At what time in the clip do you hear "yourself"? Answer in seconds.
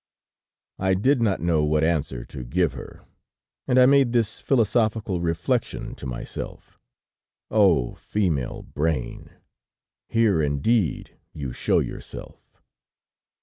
11.77-12.63